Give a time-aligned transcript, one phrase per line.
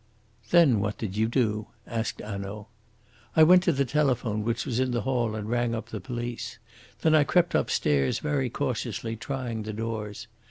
[0.49, 2.65] "Then what did you do?" asked Hanaud.
[3.35, 6.57] "I went to the telephone which was in the hall and rang up the police.
[7.01, 10.25] Then I crept upstairs very cautiously, trying the doors.